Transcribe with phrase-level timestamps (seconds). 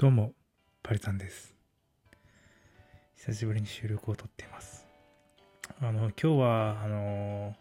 [0.00, 0.32] どうも、
[0.82, 1.54] パリさんです。
[3.16, 4.86] 久しぶりに収録を撮っています。
[5.78, 7.54] あの、今日は、あの、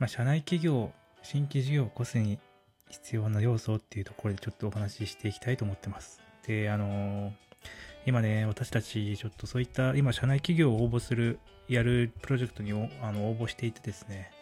[0.00, 0.90] まあ、社内企業、
[1.22, 2.40] 新規事業を起こすに
[2.90, 6.20] 必要な要素っていうところでちょっとお話ししていきたいと思ってます。
[6.44, 7.32] で、あの、
[8.04, 11.38] 今ね、私たち、ちょっとそういった、今、社内企業を応募する、
[11.68, 14.32] やるプロジェクトにあの応募していてですね、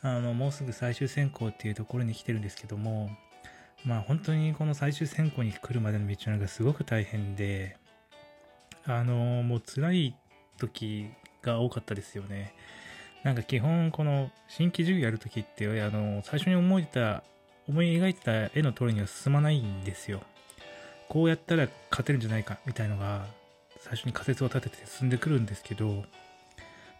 [0.00, 3.10] あの、もうすぐ最終選考っていうところに来てるんですけども、
[3.84, 7.76] まあ本当にこの最終選考に来るまでの道のりがすごく大変で、
[8.86, 10.16] あのもう辛い
[10.58, 11.10] 時
[11.42, 12.54] が多かったですよね。
[13.24, 17.24] なんか基本この新規授業やる時って、あの最初に思いた、
[17.68, 20.20] 思い描いてた絵の通りには進まないんですよ。
[21.08, 23.26] こうやったら勝てるんじゃないかみたいのが
[23.80, 26.04] 最初に仮説を立てて進んでくるんですけど、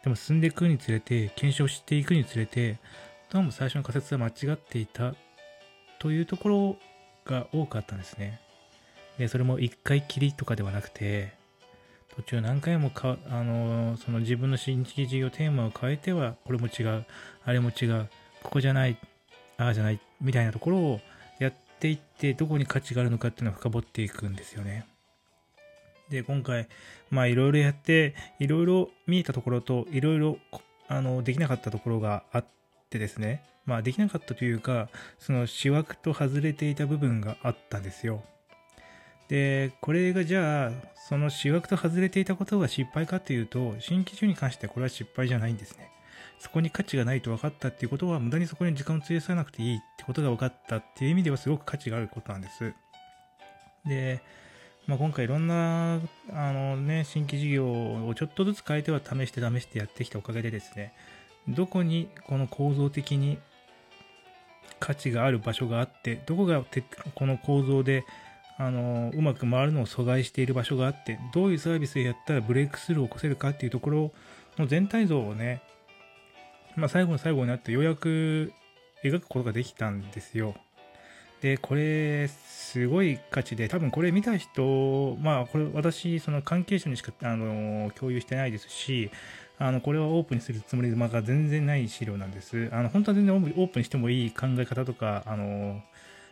[0.02, 2.78] でも進んでいくにつれて、検証していくにつれて、
[3.30, 5.14] どうも最初の仮説は間違っていた
[6.02, 6.77] というところ
[7.24, 8.41] が多かったんですね。
[9.19, 11.33] で、それも一回きりとかではなくて、
[12.17, 17.06] 途中何回もか、あの、その自分の新規事業テーマを変えては、これも違う、
[17.44, 18.09] あれも違う、
[18.42, 18.97] ここじゃない、
[19.59, 21.00] ああじゃない、みたいなところを
[21.39, 24.84] やっていって、どこに価値があるのかっていうのを深掘っていくんですよね。
[26.09, 26.66] で、今回、
[27.11, 30.39] まあいろいろやって、いろいろ見えたところと、いろいろ、
[30.89, 32.44] あの、できなかったところがあっ
[32.91, 38.22] てですね、まあできなかったというか、その仕枠と外れていた部分があったんですよ。
[39.28, 40.72] で、これがじゃあ、
[41.08, 45.91] その仕枠と外れていたことが失敗かというと、新規中に関してはこれは失敗じゃないんですね。
[46.38, 52.74] そこに価値がないと分かったっていうことは、無駄にそこに時間を費やさなくていいってことが分かったっていう意味ではすごく価値があることなんです。
[53.86, 54.22] で、
[54.86, 57.66] まあ、今回いろんな、あのね、新規事業
[58.06, 60.92] をちょっとずつ変えては試して試してやってきたおかげでですね、
[61.48, 63.38] どこにこの構造的に
[64.83, 66.64] 価値がある場所があって、どこが
[67.14, 68.05] この構造で
[68.58, 74.12] あのうまく回るのを阻害している場所があって、どういうサービスをやったらブレイクスルーを起こせるかっていうところ
[74.59, 75.62] の全体像をね、
[76.75, 78.53] まあ、最後の最後になってようやく
[79.04, 80.56] 描くことができたんですよ。
[81.43, 89.10] で、これ、すごい価値で、多分これ見た人、まあ、これ私、その関係者にしか、あの、共有してないですし、
[89.62, 92.69] あの、これはオープンにするつもりで、まあ、全然ない資料なんです。
[92.73, 95.81] あの、本当は全然オープンにしてもいい考え方とか、あの、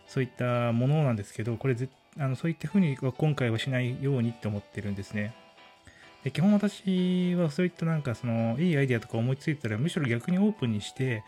[0.08, 5.32] そういったものなんですけど、これぜ、あの、そういったふうには今回はしないようにって思ってるんですね。
[6.24, 11.22] で、基本私はそういったなんか、その、いいアイデアとか思いついたら、むしろ逆にオープンにして、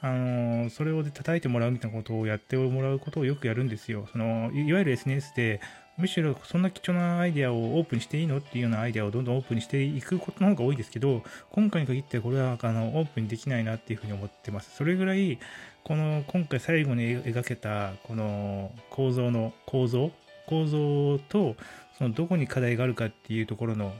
[0.00, 4.06] あのそれを叩いてもらうみたいなことをやってもらうことをよくやるんですよ。
[4.12, 5.60] そのいわゆる SNS で、
[5.98, 14.76] むしろそんな貴重なアイデアをオープンしていいのっていうようなアイデアをどんどんオープンしていくことの方が多いですけど、今回に限ってこれはあのオープンにできないなっていうふうに思ってます。
[14.76, 15.38] それぐらい、
[15.84, 20.10] この今回最後に描けたこの構造の構造
[20.46, 21.56] 構造と
[21.98, 23.92] そのどこに課題があるかっていうところの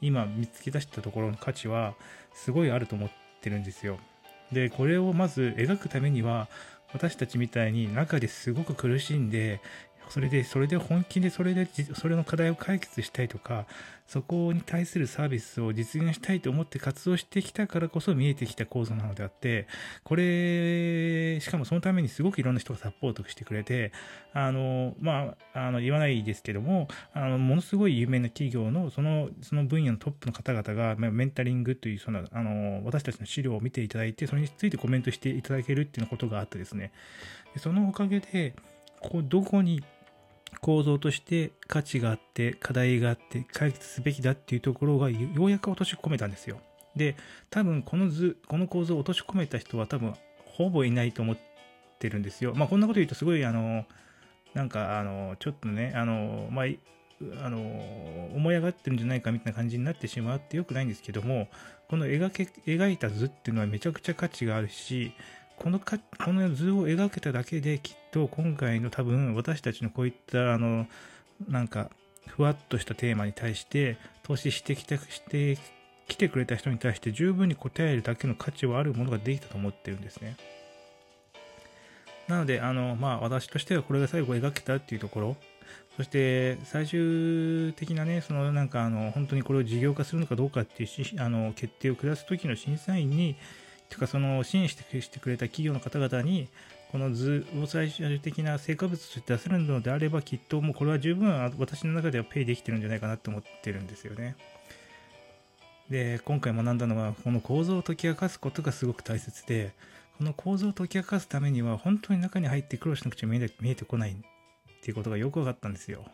[0.00, 1.94] 今見つけ出したところの価値は
[2.34, 3.10] すごいあると思っ
[3.40, 3.98] てるんですよ。
[4.52, 6.48] で、これをまず描くためには、
[6.94, 9.60] 私たちみたいに中ですごく苦しんで、
[10.10, 13.66] それで、それで本気でそれで、それの課題を解決したいとか、
[14.08, 19.66] そこに対するサービスを実現したいと思って活動してきたからこそ見えてきた構造なのであって、
[20.02, 23.92] これ、しかもそのためにすごくいろんな人がサポートしてくれて、
[24.32, 36.92] あの、まあ、あの、言わないですけども、あの、ものすごい有名な企業の、その、その分野のトップの方々が、メンタリングという、その、あの、私たちの資料を見ていただいて、それについてコメントしていただけるっていうことがあってですね、
[37.58, 38.54] そのおかげで、
[39.00, 39.82] こう、どこに
[40.60, 46.60] 構造として価値があって、課題があって、解決すべきだっていうところがようやく落とし込めたんですよ。
[46.96, 47.16] で、
[47.50, 50.14] 多分この図、この構造を落とし込めた人は多分
[50.44, 51.38] ほぼいないと思っ
[51.98, 52.54] てるんですよ。
[52.54, 53.86] まあこんなこと言うとすごいあの、
[54.54, 56.66] なんかあの、ちょっとね、あの、まあ、
[57.44, 61.48] あの、思い上がってるんじゃないかみたいな感じになってしまってよくないんですけども、
[61.88, 65.12] この描け、描いた図っていうのはめちゃくちゃ価値があるし、
[65.58, 70.86] このか、この図を描けただけできっと今回の多分私たちのこういったあの、
[71.48, 71.90] なんか、
[72.26, 75.58] ふわっとしたテーマに対して投資してきた、して
[76.06, 80.36] 来てくれた人に対して十分に答えるだけの価値はあるものができたと思ってるんですね。
[82.28, 85.36] なので、あの、まあ私としてはこれが最後描けたっていうところ、
[85.96, 93.36] そして最終的なね、そのなんかあの、本当にこれを事業化するのかどうかっていうあの決定を下す時の審査員に、
[93.88, 96.48] とかその支援してしてくれた企業の方々に、
[96.90, 104.36] この図を最終的な成果物として出せるのであれば、きっともうこれは十分私の中ではペイできてるんじゃないかなと思ってるんですよね。
[105.90, 109.72] で、今回学んだのは、この構造を解き明かすことがすごく大切で、
[110.18, 114.14] この構造を解き明かすためには、本当に中に入って苦労しなくちゃ見えてこないっ
[114.82, 116.04] ていうことがよく分かったんですよ。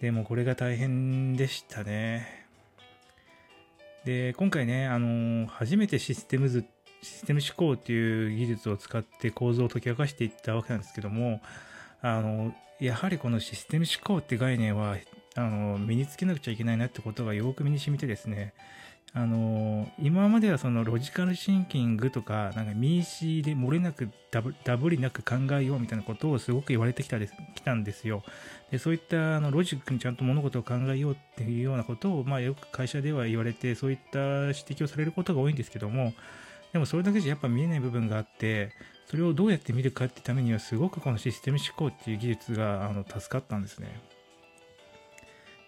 [0.00, 2.37] でもこれが大変でしたね。
[4.08, 6.64] で、今回ね、あの初めてシステム図、
[7.02, 11.42] システム思考っていう技術を使って構造を解き明かしていったわけなんですけども、
[12.00, 14.96] あの、やはりこのシステム思考って概念は、
[15.34, 18.54] あの、身につけなくちゃいけないなってことがよく身に染みてですね、
[19.14, 28.22] あの今まではそのロジカルシンキングとか、なんかミーシーで漏れなくダブダブりなく考えようみたいなことをすごく言われてきたですきたんですよ。
[28.70, 36.12] でそういったあのロジックにちゃんと物事を考えようっていうようなことを、まあ、よく会社では言われて、そういった指摘をされることが多いんですけども、
[36.72, 38.72] でもそれだけじゃやっぱ見えない部分があって、
[39.06, 43.88] それをどうやって見るかってためには、すごくこのシステム思考っていう技術があの助かったんですね。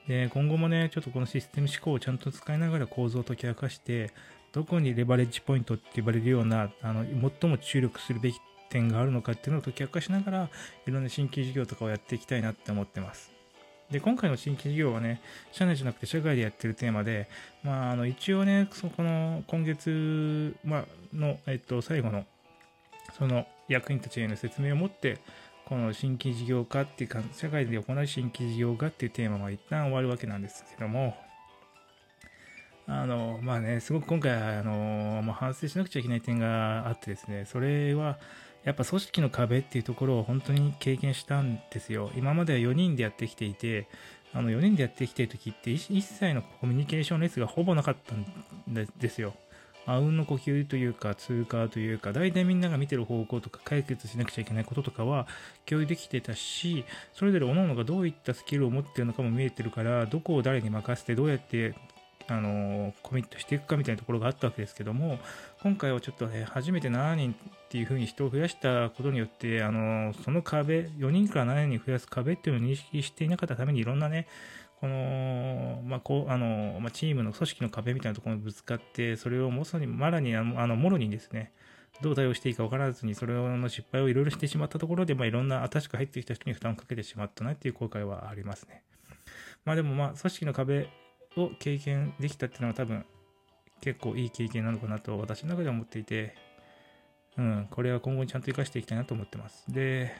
[0.09, 4.13] で、今後もね、ちょっとこのシステム思考をちゃんと使いながら構造を解き明かして、
[4.53, 7.05] どこにレバレッジポイントって呼ばれるような、あの、
[7.41, 10.51] 最も注力するべき点があるのかっていうのを解き明かしながら、
[10.87, 13.33] いろんな新規事業とかをやっていきたいなって思ってます。
[13.91, 15.21] で、今回の新規事業はね、
[15.53, 17.29] 社内じゃなくて社外でやってるテーマで、
[17.63, 22.25] まあ、あの、一応ね、そこの、今月、まあ、の、えっと、最後の、
[23.19, 25.19] その役員たちへの説明を持って、
[25.71, 31.17] この新規事業化っていうか、社会で行う新規事業化っていうテーマは一旦終わるわけなんですけども、
[32.89, 38.19] あの、まあね、すごく今回、あの、まあ、反省しなくちゃいけない点があってですね、それは、
[38.65, 42.11] やっぱ組織の壁っていうところを本当に経験したんですよ。
[42.17, 43.87] 今までは4人でやってきていて、
[44.35, 48.27] あの4人でやってきている時って一切のコミュニケーションレスがほぼなかったん
[48.99, 49.35] ですよ。
[49.87, 55.27] あうんの呼吸というか通過というか大体みんなが見てる方向とか解決しなくちゃいけないこととかは
[55.67, 61.75] 共有できてたしそれぞれ各々がどういったスキルを持ってるのかも見えてるからどこを誰に任せてどうやって
[62.29, 65.19] あのコミットしていくかみたいなところがあったわけですけども
[65.63, 74.29] 今回はちょっとね初めて7人っていうふうに人を増やしたことによってあのその壁4人から7人に増やす壁っていうのを認識していなかったためにいろんなね
[74.81, 81.53] この、まあ、こう、あの、まあ、チームの組織の壁みたいなところにぶつかって、それをもそに、まらに、あの、もろにですね、
[82.01, 88.83] どう対応していいか分からずに、それの失敗をいろいろしてしまったところで、まあ、いろんな新しく入ってきた人に負担をかけてしまったなっていう後悔はありますね。
[89.67, 90.89] まあでもまあ、組織の壁
[91.37, 93.05] を経験できたっていうのは多分、
[93.83, 96.35] 結構いい経験なのかなと私の中では思っていて、
[97.37, 99.65] うん、これは今後にちゃんと活かしていきたいなと思ってます。
[99.69, 100.13] で、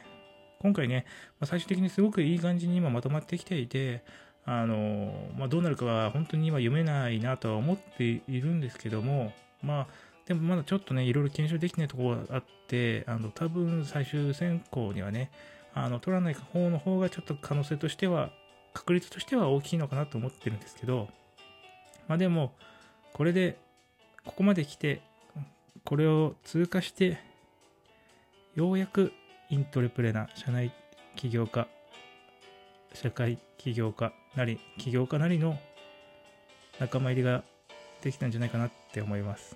[0.59, 1.05] 今回ね、
[1.39, 4.03] まあ、最終的にすごくいい感じに今まとまってきていて、
[4.45, 9.87] あの、まあ、どうなるかは本当に今読めないなとは思っているんですけども、まあ、
[10.25, 15.29] でもまだちょっとね、いろいろ検証できないところがあって、あの、多分最終選考にはね、
[15.73, 18.31] あの、取らない方の方がちょっと可能性としては、
[18.73, 21.09] 確率としては大きいのかなと思ってるんですけど、
[22.07, 22.53] まあでも、
[23.13, 23.57] これで、
[24.25, 25.01] ここまで来て、
[25.83, 27.19] これを通過して、
[28.55, 29.11] ようやく
[29.49, 30.71] イントレプレナー、社内
[31.15, 31.67] 起業家、
[32.93, 35.57] 社会起業家なり、起業家なりの
[36.79, 37.43] 仲間入りが
[38.01, 39.55] できたんじゃないかなって思います。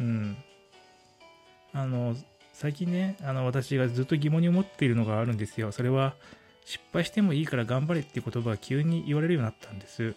[0.00, 0.36] うん。
[1.72, 2.16] あの、
[2.52, 5.70] 最近ね、あの、私がずっと疑問に思っているのがあるんですよ。
[5.72, 6.14] それは、
[6.64, 10.14] 失敗してもいいから頑張れっていう言葉が急に言われるようになったんです。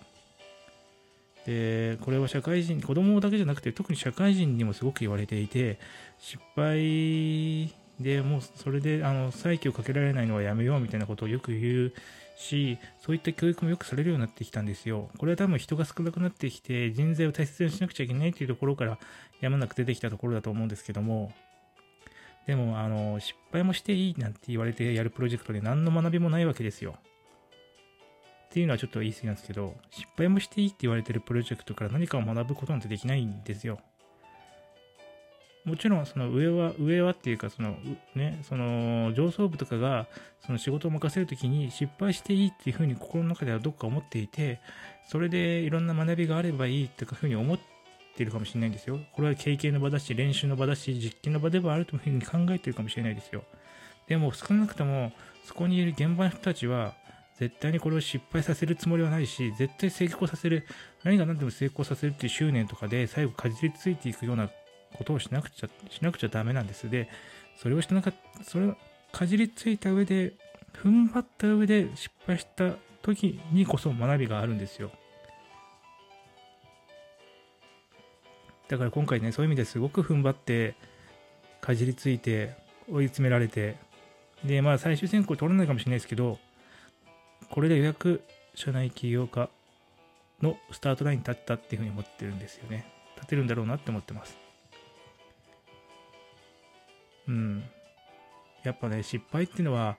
[1.46, 5.80] で、これは社会人、子供だけじゃなくて、特に社会人にもすごく言われていて、
[6.20, 11.94] 失敗でもうそれであの再起をかけられないのはやめようみたいなことをよく言う
[12.38, 15.10] しそういった教育もよくされるようになってきたんですよ。
[15.18, 18.98] これは多分人が少なくなってきて人材を大切にしなくちゃいけないというところから
[19.40, 21.32] やむなく出てきたところだと思うんですけども。
[22.48, 26.96] でもあの失敗もしていいなんて言われてやるプロジェクトで何の学びもないわけですよ。
[28.52, 33.80] っていうのはちょっと言い過ぎなんですけど失敗もしていいって言われてるプロジェクトから何かを学ぶことなんてできないんですよ。
[35.64, 37.76] もちろんその上は、上はっていうかその、
[38.16, 40.08] ね、その上層部とかが
[40.46, 44.60] その仕事を任せるときに失敗していいっていうふうに心の中ではどっか思っていて、
[45.08, 47.60] それでいろんな学びがあればいいっていうふうに思っ
[48.16, 49.00] ているかもしれないんですよ。
[49.14, 53.44] これは経験の場だし、練習の場だし、実験の場ではあるというふうに考えているかもしれないですよ。
[54.08, 55.12] でも少なくとも
[55.46, 56.96] そこにいる現場の人たちは
[57.38, 60.66] 絶対にこれを失敗させるつもりはないし、絶対成功させる、
[61.04, 64.50] 何が何でも成功させるっていう執念とかで最後かじりついていくような
[64.94, 66.90] ことをしなくちゃ、しなくちゃダメなんです。
[66.90, 67.10] で、
[67.58, 68.78] それをしてなかった、それを
[69.12, 70.34] かじりついた上で、
[70.74, 74.92] 踏ん張った上で失敗した時にこそ学びがあるんですよ。
[78.70, 80.76] だから今回ね、そういう意味ですごく踏ん張って、
[81.60, 82.56] かじりついて、
[82.90, 83.76] 追い詰められて、
[84.46, 86.40] で、まあ最終選考取らないかもしれないですけど、
[87.50, 88.24] これで予約
[88.56, 89.50] 社内起業家
[90.42, 92.86] のスタートラインに立ったっていうふうに思ってるんですよね。
[93.16, 94.41] 立てるんだろうなって思ってます。
[97.28, 97.64] うん。
[98.64, 99.98] やっぱね、失敗っていうのは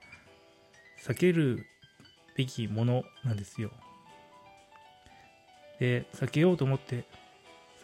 [1.05, 1.65] 避ける
[2.35, 3.71] べきものなんですよ。
[5.79, 7.03] で、避けようと思って、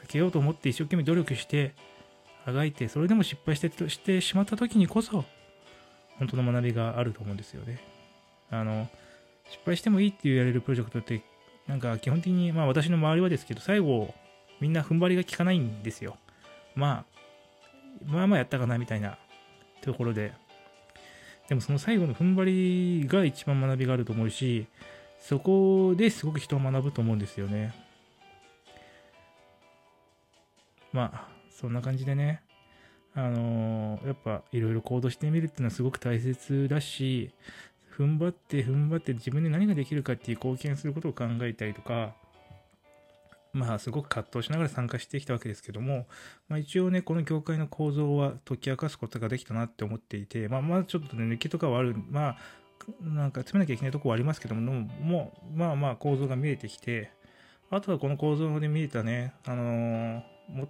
[0.04, 1.74] 避けようと思って一生懸命努力して、
[2.46, 5.26] あがいて、それでも失敗してしてしまった時にこそ、
[6.18, 7.80] 本当の学びがあると思うんですよね。
[8.50, 8.88] あの、
[9.50, 11.22] 失敗してもいいって言われるプロジェクトって、
[11.68, 14.14] なんか基本的に、まあ私の周りはですけど、最後、
[14.62, 16.18] みんな踏ん張りが効かないんですよ。
[16.76, 17.20] まあ、
[18.06, 19.18] まあまあやったかなみたいな
[19.82, 20.34] ところで。
[21.48, 24.68] でもその最後の踏ん張りが一番学びがあると思うし、
[25.20, 27.74] そこですごく人を学ぶと思うんですよね。
[30.92, 32.42] まあ、そんな感じでね、
[33.14, 37.32] あのー、やっぱいろいろ行動してみるっていうのはすごく大切だし、
[37.98, 42.16] 踏ん張って踏ん張って自分で何ができるかっていう貢献することを考えたりとか、
[43.60, 46.08] まあすごく葛藤しながら参加してきたわけですけども、
[46.48, 52.38] まあ一応ね、この業界の構造は解き明かすことができたなって思っていて、まあまあちょっとね、抜きとかはある、まあ、
[53.02, 54.62] なんか詰めなきゃいけないとこはありますけども、
[55.02, 57.12] もう、まあまあ構造が見えてきて、
[57.70, 60.24] あとはこの構造で見えたね、あのー、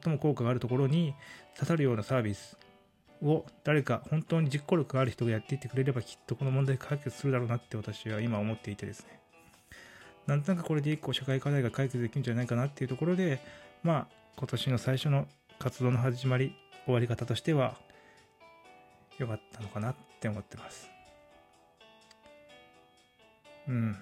[0.04, 1.14] 最も効果があるところに
[1.56, 2.58] 刺さるようなサービス
[3.22, 9.19] を誰か本当に実行力がある人がやっていってくれればきっとこの問題解決するだろうなって私は今思っていてですね。
[10.30, 13.42] なんとなくこれで一個社会課題が解決できるんじゃないかなっていうところで、
[13.82, 14.08] まあ
[14.38, 16.56] 今年の最初の活動の始まり、
[16.86, 17.76] 終わり方としては
[19.18, 20.88] 良かったのかなって思ってます。
[23.68, 23.98] うん。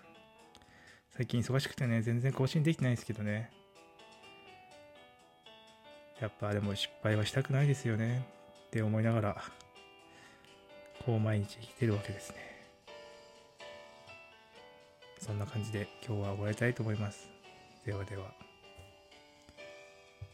[1.16, 3.50] 最近忙しくてね、全然更新できてないですけどね。
[6.20, 8.28] やっぱでも失敗はしたくないですよね。
[8.68, 9.42] って思いながら、
[11.06, 12.47] こう毎日生きてるわけですね。
[15.28, 17.30] そんな感じで今日は終わりたいと思います。
[17.86, 18.47] ではでは。